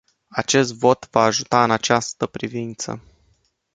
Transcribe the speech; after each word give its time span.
Acest 0.29 0.73
vot 0.73 1.07
va 1.11 1.23
ajuta 1.23 1.63
în 1.63 1.71
această 1.71 2.25
privință. 2.25 3.01